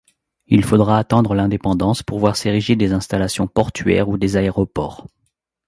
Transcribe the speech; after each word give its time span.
Il 0.47 0.65
faudra 0.65 0.97
attendre 0.97 1.35
l'indépendance 1.35 2.01
pour 2.01 2.17
voir 2.17 2.35
s'ériger 2.35 2.75
des 2.75 2.91
installations 2.91 3.45
portuaires 3.45 4.09
ou 4.09 4.17
des 4.17 4.35
aéroports. 4.35 5.05